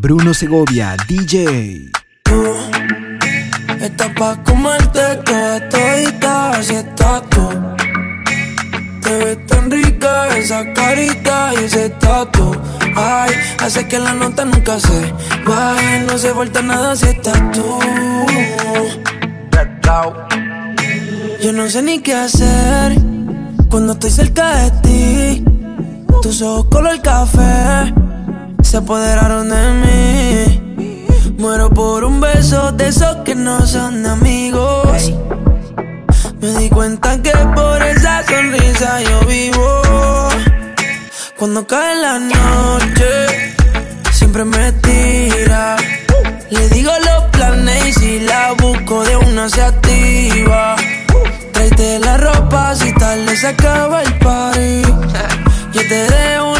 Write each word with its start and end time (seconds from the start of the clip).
Bruno 0.00 0.32
Segovia, 0.32 0.96
DJ. 1.08 1.90
Tú 2.22 2.54
estás 3.80 4.08
pa' 4.16 4.36
comerte 4.44 5.00
toda 5.24 5.68
todita, 5.68 6.50
así 6.50 6.74
estás 6.74 7.22
tú. 7.30 7.48
Te 9.02 9.24
ves 9.24 9.46
tan 9.46 9.68
rica 9.68 10.28
esa 10.36 10.72
carita 10.72 11.50
y 11.54 11.64
ese 11.64 11.90
tatu. 11.90 12.52
Ay, 12.94 13.32
hace 13.58 13.88
que 13.88 13.98
la 13.98 14.14
nota 14.14 14.44
nunca 14.44 14.78
se 14.78 15.12
baje, 15.44 16.00
no 16.06 16.16
se 16.16 16.30
vuelta 16.30 16.62
nada 16.62 16.94
si 16.94 17.06
estás 17.06 17.50
tú. 17.50 17.80
Yo 21.42 21.52
no 21.52 21.68
sé 21.68 21.82
ni 21.82 21.98
qué 22.00 22.14
hacer 22.14 22.96
cuando 23.68 23.94
estoy 23.94 24.10
cerca 24.10 24.58
de 24.58 24.70
ti. 24.82 25.44
Tus 26.22 26.40
ojos 26.40 26.66
color 26.66 27.02
café 27.02 27.92
se 28.62 28.76
apoderaron 28.76 29.48
de 29.48 29.72
mí. 29.82 30.98
Muero 31.38 31.70
por 31.70 32.04
un 32.04 32.20
beso 32.20 32.72
de 32.72 32.88
esos 32.88 33.16
que 33.24 33.34
no 33.34 33.66
son 33.66 34.04
amigos. 34.06 35.12
Me 36.40 36.48
di 36.58 36.68
cuenta 36.68 37.20
que 37.22 37.32
por 37.54 37.82
esa 37.82 38.24
sonrisa 38.26 39.00
yo 39.02 39.20
vivo. 39.26 39.82
Cuando 41.36 41.66
cae 41.66 41.94
la 41.96 42.18
noche, 42.18 43.54
siempre 44.12 44.44
me 44.44 44.72
tira. 44.72 45.76
Le 46.50 46.68
digo 46.70 46.90
los 47.04 47.24
planes 47.30 47.86
y 47.86 47.92
si 47.92 48.20
la 48.20 48.52
busco 48.52 49.04
de 49.04 49.16
una 49.16 49.48
se 49.48 49.62
activa. 49.62 50.76
Tráete 51.52 51.98
la 52.00 52.16
ropa 52.16 52.74
si 52.74 52.92
tal 52.94 53.26
le 53.26 53.36
se 53.36 53.48
acaba 53.48 54.02
el 54.02 54.14
party. 54.18 54.82
Yo 55.72 55.80
te 55.88 56.10
dejo 56.10 56.57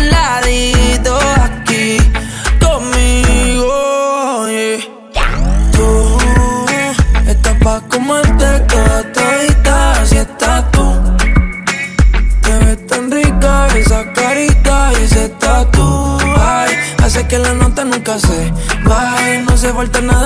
falta 19.79 20.01
nada 20.01 20.18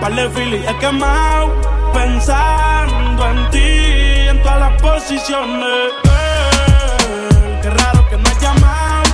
par 0.00 0.14
de 0.14 0.28
filis 0.30 0.64
he 0.66 0.74
quemado. 0.78 1.52
Pensando 1.92 3.28
en 3.28 3.50
ti, 3.50 4.28
en 4.28 4.42
todas 4.42 4.60
las 4.60 4.82
posiciones. 4.82 5.92
Girl, 6.02 7.60
qué 7.62 7.70
raro 7.70 8.08
que 8.08 8.16
no 8.16 8.28
has 8.28 8.40
llamado. 8.40 9.10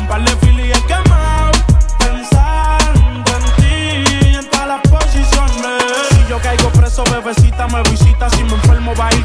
Un 0.00 0.06
par 0.06 0.22
de 0.22 0.36
filis 0.36 0.76
he 0.76 0.82
quemado. 0.82 1.52
Pensando 1.98 3.30
en 3.38 3.44
ti, 3.56 4.36
en 4.36 4.50
todas 4.50 4.68
las 4.68 4.80
posiciones. 4.82 5.82
Si 6.10 6.26
yo 6.28 6.38
caigo 6.40 6.68
preso, 6.70 7.02
bebecita 7.04 7.66
me 7.68 7.82
visita. 7.90 8.28
Si 8.30 8.44
me 8.44 8.54
enfermo, 8.54 8.94
va 8.98 9.08
a 9.08 9.14
ir 9.14 9.24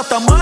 aberta. 0.00 0.39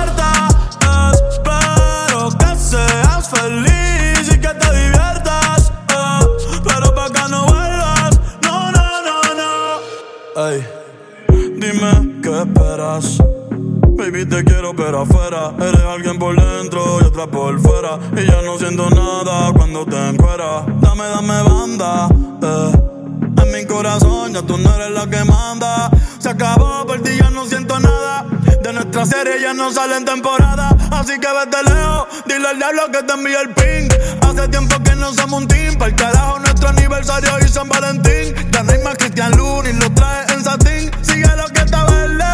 sale 29.78 29.96
en 29.96 30.04
temporada, 30.04 30.76
así 30.90 31.20
que 31.20 31.28
vete 31.28 31.62
lejos. 31.70 32.08
Dile 32.26 32.48
al 32.48 32.56
diablo 32.56 32.90
que 32.90 33.00
te 33.00 33.12
envía 33.12 33.40
el 33.42 33.50
ping. 33.50 33.88
Hace 34.22 34.48
tiempo 34.48 34.74
que 34.82 34.96
no 34.96 35.14
somos 35.14 35.42
un 35.42 35.46
team. 35.46 35.78
Para 35.78 35.90
el 35.90 35.94
carajo, 35.94 36.40
nuestro 36.40 36.70
aniversario 36.70 37.30
y 37.38 37.48
San 37.48 37.68
Valentín. 37.68 38.34
Ya 38.50 38.64
no 38.64 38.72
más 38.82 38.96
Cristian 38.96 39.30
Luna 39.36 39.70
y 39.70 39.74
lo 39.74 39.88
trae 39.94 40.26
en 40.34 40.42
satín. 40.42 40.90
Sigue 41.02 41.30
lo 41.36 41.46
que 41.54 41.60
está 41.60 41.84
verde. 41.84 42.24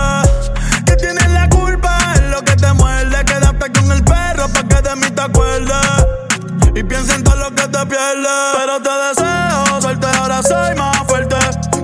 Eh. 0.00 0.22
Que 0.86 0.94
tienes 0.94 1.28
la 1.30 1.48
culpa, 1.48 1.98
es 2.14 2.30
lo 2.30 2.40
que 2.44 2.54
te 2.54 2.72
muerde. 2.74 3.24
Quédate 3.24 3.72
con 3.72 3.90
el 3.90 4.04
perro 4.04 4.48
para 4.48 4.68
que 4.68 4.88
de 4.88 4.96
mí 4.96 5.10
te 5.10 5.22
acuerdes. 5.22 5.86
Y 6.72 6.82
piensa 6.84 7.16
en 7.16 7.24
todo 7.24 7.36
lo 7.36 7.50
que 7.50 7.66
te 7.66 7.86
pierdes. 7.86 8.38
Pero 8.58 8.80
te 8.80 8.94
deseo 9.08 9.80
suerte, 9.80 10.06
ahora 10.18 10.40
soy 10.40 10.76
más 10.76 10.98
fuerte. 11.08 11.36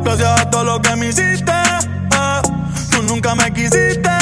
Gracias 0.04 0.40
a 0.40 0.49
todo 0.49 0.62
lo 0.62 0.81
que 0.81 0.94
me 0.94 1.08
hiciste. 1.08 1.50
Eh. 1.50 2.43
Tú 2.93 3.02
nunca 3.02 3.34
me 3.34 3.52
quisiste. 3.52 4.22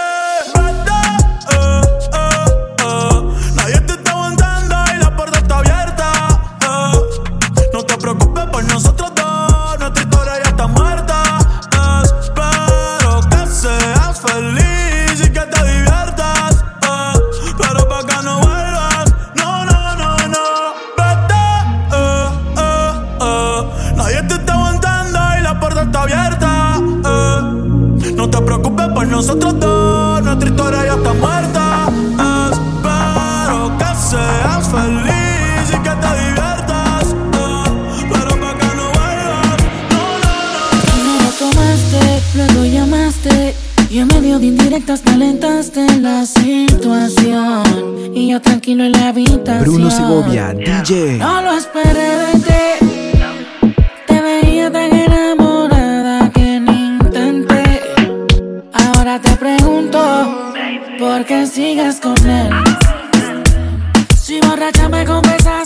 nosotros 29.21 29.59
dos, 29.59 30.23
nuestra 30.23 30.49
historia 30.49 30.83
ya 30.83 30.93
está 30.93 31.13
muerta. 31.13 31.85
Espero 32.51 33.77
que 33.77 33.85
seas 34.09 34.67
feliz 34.67 35.69
y 35.69 35.77
que 35.85 35.93
te 36.01 36.11
diviertas. 36.21 37.05
Eh, 37.13 38.07
pero 38.11 38.31
para 38.41 38.57
que 38.57 38.69
no 38.77 38.85
vuelvas, 38.97 39.57
no, 39.91 40.01
no, 40.23 40.33
no. 40.53 40.65
Primero 40.91 41.29
tomaste, 41.37 42.01
luego 42.33 42.65
llamaste. 42.65 43.55
Y 43.91 43.99
en 43.99 44.07
medio 44.07 44.39
de 44.39 44.47
indirectas 44.47 45.01
calentaste 45.01 45.99
la 45.99 46.25
situación. 46.25 47.63
Y 48.15 48.31
yo 48.31 48.41
tranquilo 48.41 48.85
en 48.85 48.93
la 48.93 49.09
habitación. 49.09 49.61
Bruno 49.61 49.91
Segovia, 49.91 50.51
DJ. 50.51 51.19
No 51.19 51.43
lo 51.43 51.51
esperé 51.51 52.17
de 52.25 52.39
ti. 52.39 52.90
sigas 61.51 61.99
con 61.99 62.15
él. 62.29 62.49
Si 64.17 64.39
borracha 64.39 64.87
me 64.87 65.05
confesas 65.05 65.60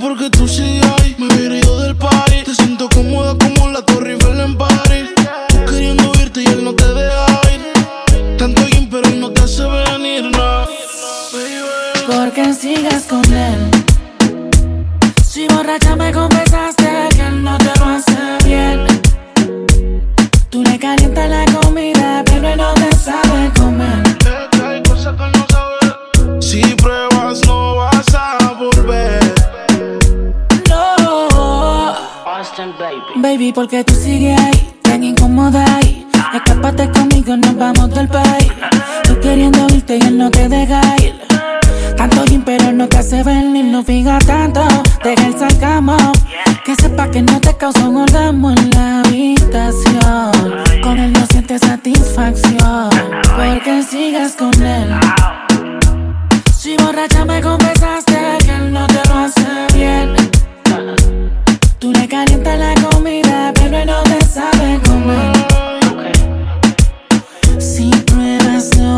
Porque 0.00 0.28
tú 0.28 0.48
sí 0.48 0.62
hay, 0.62 1.14
me 1.18 1.28
viré 1.36 1.62
yo 1.62 1.78
del 1.80 1.94
party 1.94 2.42
Te 2.44 2.54
siento 2.54 2.88
cómoda 2.88 3.36
como 3.38 3.70
la 3.70 3.80
Torre 3.82 4.14
Eiffel 4.14 4.40
en 4.40 4.58
París. 4.58 4.73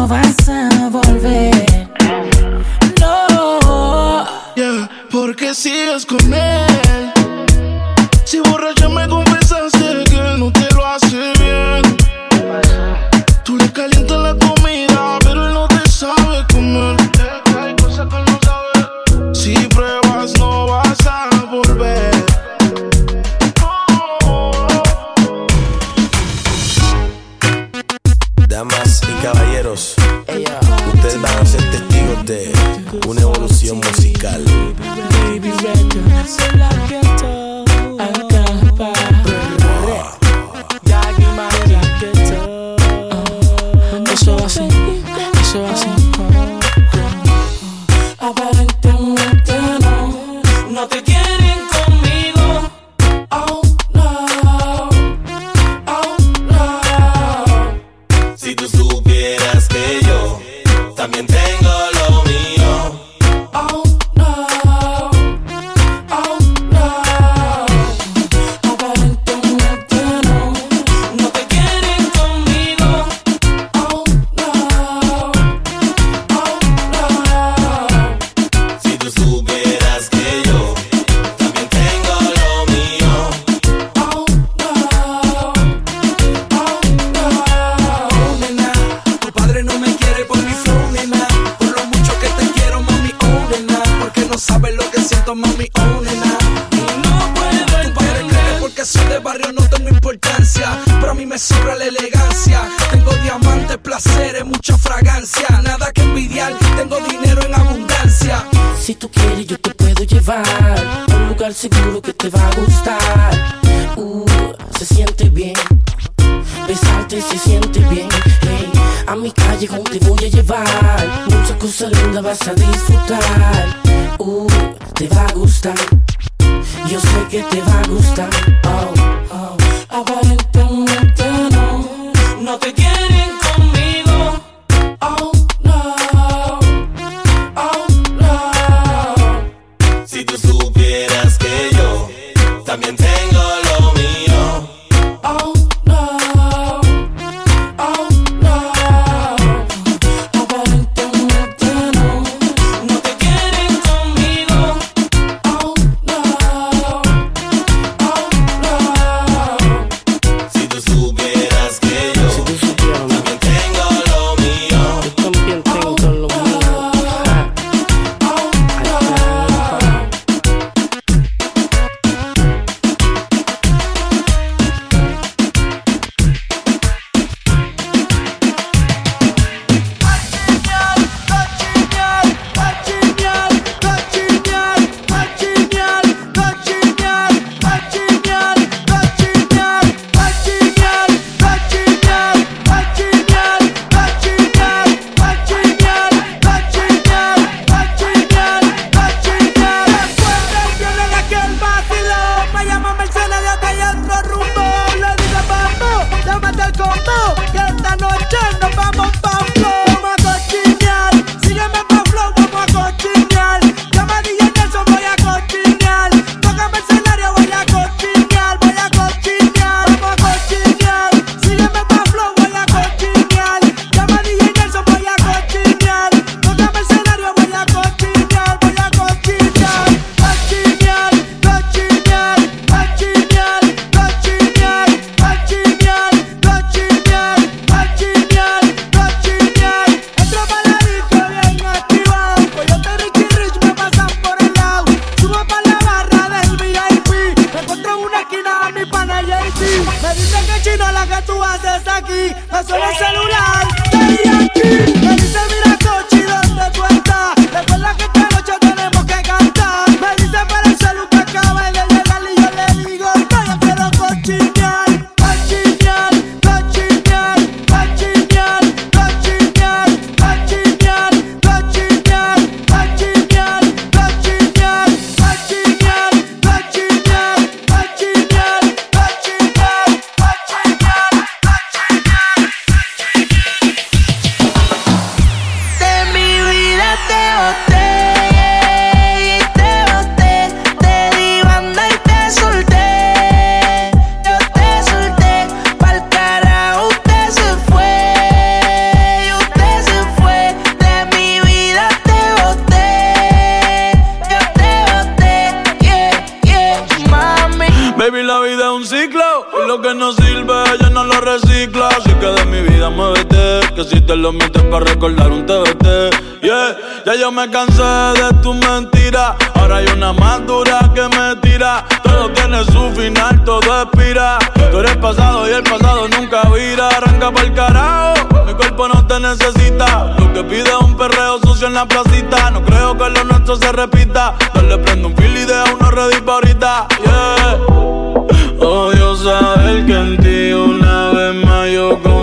no 0.06 0.08
vas 0.08 0.48
a 0.48 0.88
volver. 0.88 1.88
No, 3.00 4.25
yeah, 4.54 4.88
porque 5.10 5.54
sigues 5.54 6.06
con 6.06 6.32
él. 6.32 6.65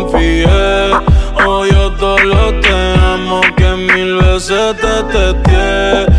confié. 0.03 0.45
Oh, 1.45 1.65
yo 1.65 1.91
todo 1.93 2.19
lo 2.19 2.59
te 2.59 2.95
amo 2.99 3.41
que 3.55 3.69
mil 3.75 4.15
veces 4.17 4.75
te 4.77 5.03
testé. 5.11 6.12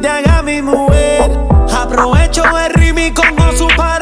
te 0.00 0.08
haga 0.08 0.42
mi 0.42 0.62
mujer. 0.62 1.30
Aprovecho 1.74 2.44
el 2.58 2.74
ritmo 2.74 3.00
y 3.00 3.56
su 3.56 3.66
padre. 3.76 3.97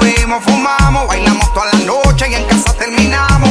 bebimos, 0.00 0.42
fumamos, 0.44 1.06
bailamos 1.06 1.52
toda 1.52 1.66
la 1.72 1.78
noche 1.80 2.26
y 2.30 2.34
en 2.34 2.44
casa 2.44 2.72
terminamos. 2.74 3.50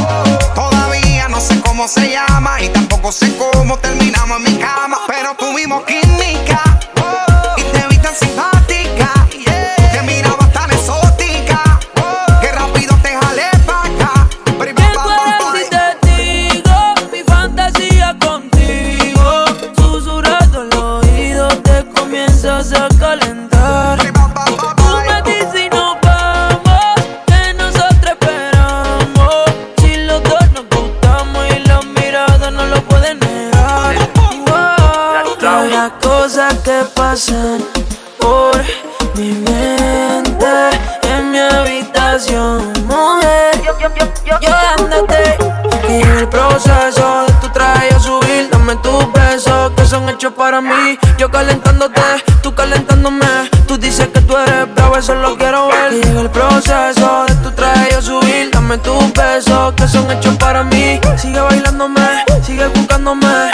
Todavía 0.54 1.28
no 1.30 1.40
sé 1.40 1.60
cómo 1.62 1.88
se 1.88 2.12
llama 2.12 2.62
y 2.62 2.70
tampoco 2.70 3.12
sé 3.12 3.36
cómo 3.38 3.78
terminamos 3.78 4.38
en 4.38 4.44
mi 4.44 4.60
cama, 4.60 5.00
pero 5.08 5.36
tuvimos 5.36 5.84
que 5.84 6.05
para 50.32 50.62
mí. 50.62 50.98
Yo 51.18 51.30
calentándote, 51.30 52.02
tú 52.42 52.54
calentándome. 52.54 53.26
Tú 53.68 53.78
dices 53.78 54.08
que 54.08 54.22
tú 54.22 54.38
eres 54.38 54.74
bravo, 54.74 54.98
eso 54.98 55.16
lo 55.16 55.38
quiero 55.38 55.68
ver. 55.68 55.90
Que 55.90 56.08
llega 56.08 56.22
el 56.22 56.30
proceso 56.30 57.26
de 57.28 57.36
tu 57.36 57.52
traje 57.52 57.90
yo 57.92 58.02
subir. 58.02 58.52
Dame 58.52 58.78
tus 58.80 59.14
besos 59.14 59.74
que 59.74 59.88
son 59.88 60.10
hechos 60.12 60.36
para 60.38 60.64
mí. 60.64 61.00
Sigue 61.18 61.40
bailándome, 61.40 62.26
sigue 62.44 62.68
buscándome 62.68 63.45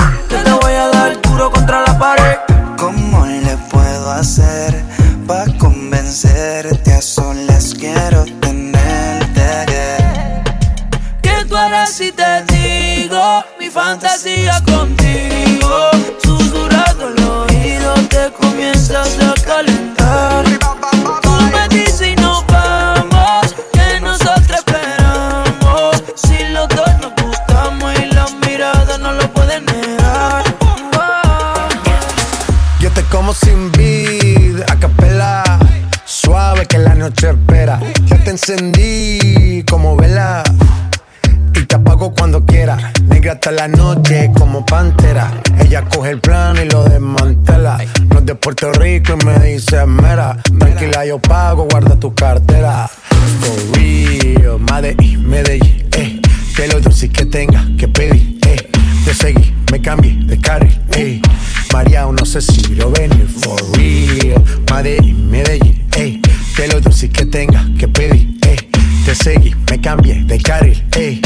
de 70.02 70.42
carril, 70.42 70.84
ey. 70.98 71.22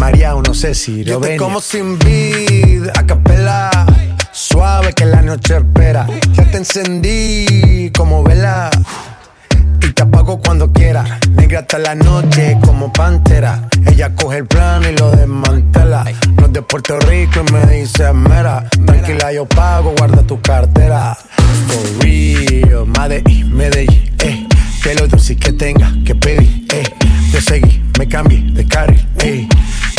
María, 0.00 0.34
no 0.34 0.54
sé 0.54 0.74
si 0.74 1.04
lo 1.04 1.18
ven. 1.18 1.38
como 1.38 1.60
sin 1.60 1.98
vid, 1.98 2.88
a 2.94 3.06
capela. 3.06 3.70
Suave 4.32 4.92
que 4.92 5.04
la 5.04 5.22
noche 5.22 5.56
espera. 5.56 6.06
Ya 6.34 6.44
te 6.50 6.58
encendí 6.58 7.90
como 7.96 8.22
vela. 8.22 8.70
Y 9.80 9.92
te 9.92 10.02
apago 10.02 10.40
cuando 10.40 10.72
quiera. 10.72 11.18
Negra 11.30 11.60
hasta 11.60 11.78
la 11.78 11.94
noche 11.94 12.58
como 12.64 12.92
pantera. 12.92 13.68
Ella 13.86 14.14
coge 14.14 14.38
el 14.38 14.46
plan 14.46 14.82
y 14.84 14.96
lo 14.96 15.10
desmantela. 15.10 16.04
No 16.36 16.46
es 16.46 16.52
de 16.52 16.62
Puerto 16.62 16.98
Rico 17.00 17.40
y 17.48 17.52
me 17.52 17.66
dice 17.66 18.12
mera. 18.12 18.68
Tranquila, 18.86 19.32
yo 19.32 19.46
pago, 19.46 19.94
guarda 19.96 20.22
tu 20.22 20.40
cartera. 20.40 21.16
For 21.66 22.04
real, 22.04 22.86
Madrid, 22.86 23.44
Medellín, 23.46 24.14
eh 24.20 24.47
que 24.88 24.94
lo 24.94 25.04
eh, 25.04 25.08
dulce 25.08 25.32
eh. 25.34 25.36
que 25.36 25.52
tenga 25.52 25.92
que 26.02 26.14
pedir, 26.14 26.66
eh. 26.72 26.84
Te 27.30 27.40
seguí, 27.42 27.82
me 27.98 28.08
cambié 28.08 28.40
de 28.52 28.64
carril, 28.66 29.06
eh. 29.22 29.46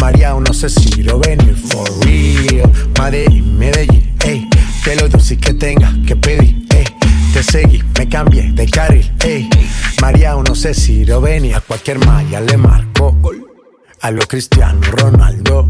María, 0.01 0.33
no 0.33 0.51
sé 0.51 0.67
si 0.67 1.03
lo 1.03 1.19
ven, 1.19 1.39
for 1.55 1.87
real. 2.03 2.71
Madrid, 2.97 3.43
Medellín, 3.43 4.15
eh. 4.25 4.49
Te 4.83 4.95
lo 4.95 5.07
dulce 5.07 5.37
que 5.37 5.53
tenga 5.53 5.93
que 6.07 6.15
pedir, 6.15 6.65
eh. 6.71 6.85
Te 7.33 7.43
seguí, 7.43 7.83
me 7.99 8.09
cambié 8.09 8.51
de 8.51 8.65
carril, 8.65 9.11
eh. 9.23 9.47
María, 10.01 10.35
no 10.35 10.55
sé 10.55 10.73
si 10.73 11.05
lo 11.05 11.21
ven, 11.21 11.45
y 11.45 11.53
a 11.53 11.61
cualquier 11.61 12.03
malla 12.03 12.41
le 12.41 12.57
marco. 12.57 13.15
A 14.01 14.09
lo 14.09 14.21
Cristiano 14.21 14.81
Ronaldo 14.81 15.69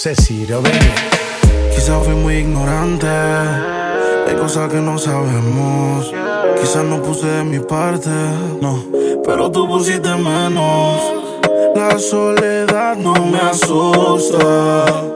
sé 0.00 0.14
si 0.14 0.46
lo 0.46 0.62
ven. 0.62 0.72
Quizás 1.74 2.02
fui 2.02 2.14
muy 2.14 2.36
ignorante, 2.36 3.06
hay 3.06 4.34
cosas 4.34 4.72
que 4.72 4.80
no 4.80 4.96
sabemos. 4.96 6.10
Quizás 6.58 6.84
no 6.84 7.02
puse 7.02 7.26
de 7.26 7.44
mi 7.44 7.58
parte, 7.58 8.08
no, 8.62 8.82
pero 9.22 9.50
tú 9.50 9.68
pusiste 9.68 10.08
menos. 10.14 11.02
La 11.76 11.98
soledad 11.98 12.96
no 12.96 13.12
me 13.26 13.40
asusta. 13.40 15.09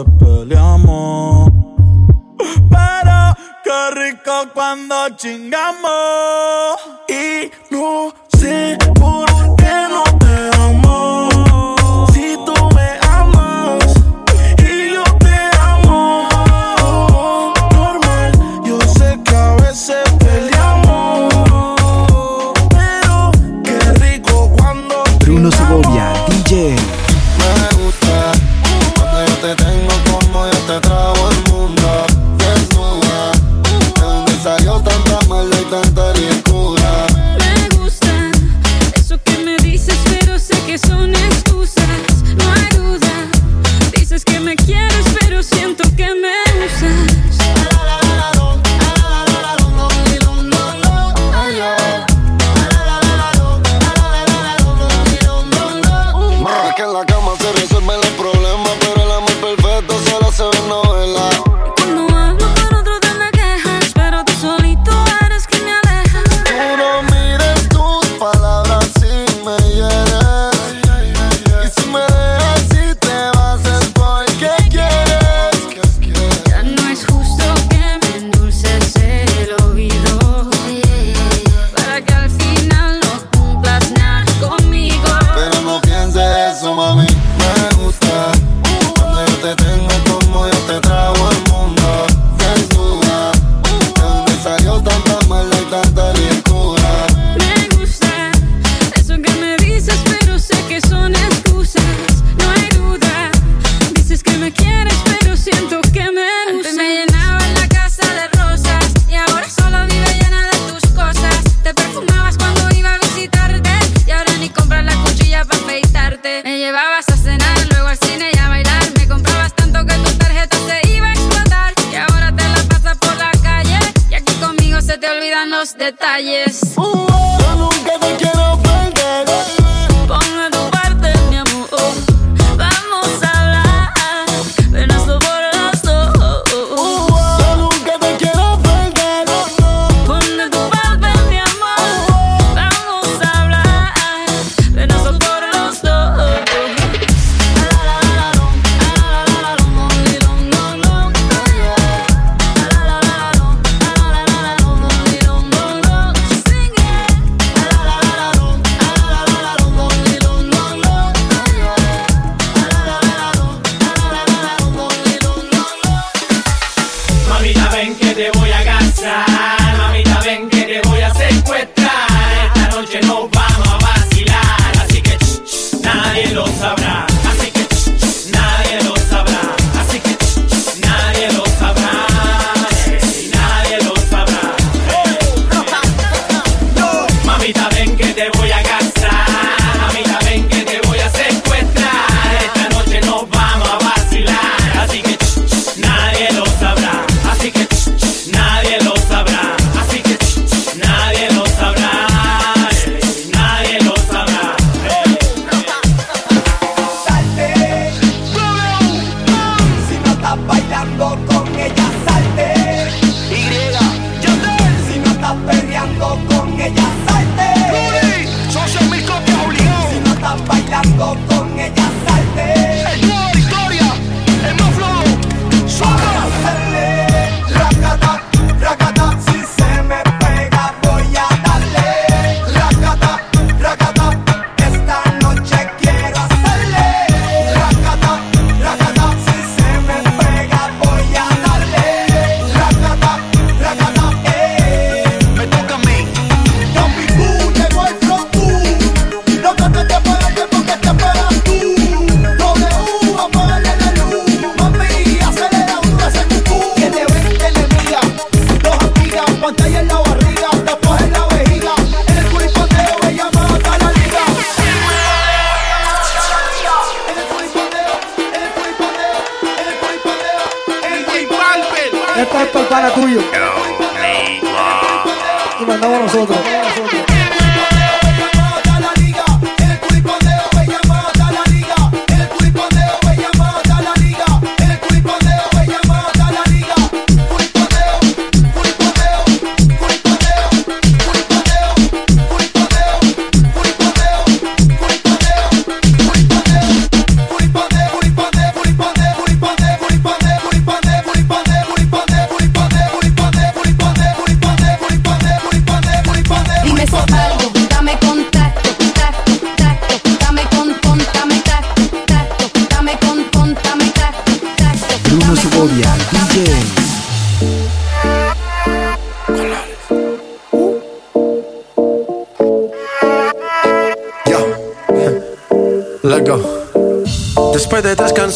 up. 0.00 0.22
Uh, 0.22 0.39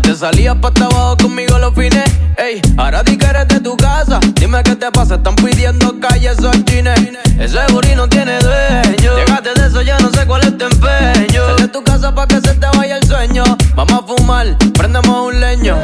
Antes 0.00 0.20
salías 0.20 0.56
pa' 0.56 0.72
abajo 0.82 1.14
conmigo 1.18 1.58
los 1.58 1.74
fines. 1.74 2.10
Ey, 2.38 2.62
ahora 2.78 3.02
di 3.02 3.18
que 3.18 3.26
eres 3.26 3.46
de 3.48 3.60
tu 3.60 3.76
casa. 3.76 4.18
Dime 4.34 4.62
qué 4.62 4.74
te 4.74 4.90
pasa, 4.90 5.16
están 5.16 5.34
pidiendo 5.36 5.94
calles 6.00 6.38
o 6.42 6.50
chines. 6.64 6.98
Ese 7.38 7.58
burrito 7.70 7.96
no 7.96 8.08
tiene 8.08 8.38
dueño. 8.38 9.16
Llegaste 9.18 9.60
de 9.60 9.66
eso, 9.66 9.82
ya 9.82 9.98
no 9.98 10.10
sé 10.10 10.24
cuál 10.26 10.44
es 10.44 10.56
tu 10.56 10.64
empeño. 10.64 11.44
Sal 11.44 11.56
de 11.56 11.68
tu 11.68 11.84
casa 11.84 12.14
pa' 12.14 12.26
que 12.26 12.36
se 12.36 12.54
te 12.54 12.66
vaya 12.78 12.96
el 12.96 13.06
sueño. 13.06 13.44
Vamos 13.74 13.92
a 13.92 14.06
fumar, 14.06 14.56
prendemos 14.72 15.34
un 15.34 15.38
leño. 15.38 15.76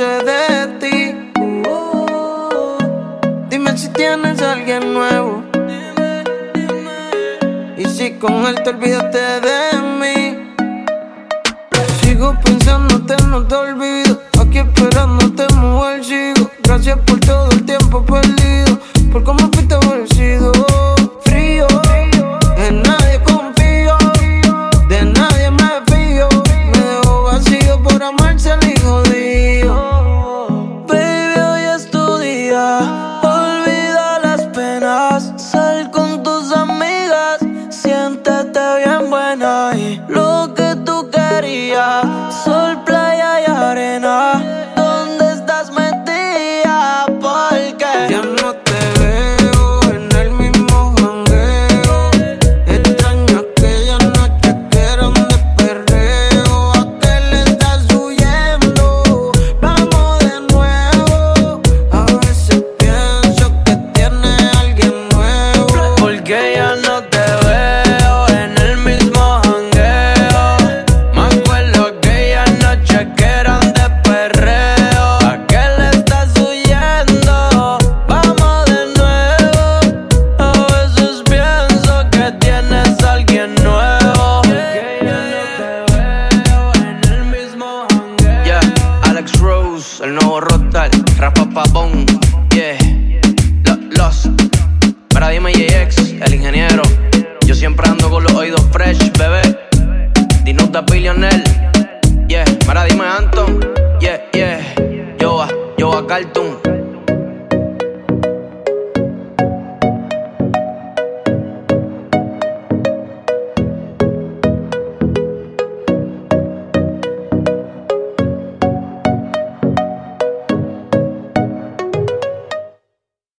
de 0.00 0.66
ti. 0.80 1.14
Dime 3.50 3.76
si 3.76 3.88
tienes 3.88 4.40
a 4.40 4.52
alguien 4.52 4.94
nuevo. 4.94 5.42
Y 7.76 7.84
si 7.84 8.12
con 8.12 8.46
él 8.46 8.56
te 8.62 8.70
olvidaste 8.70 9.18
de 9.18 9.49